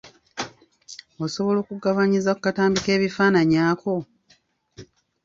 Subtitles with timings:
[1.25, 3.95] Osobola okungabanyiza ku katambi k'ebifaananyi ako?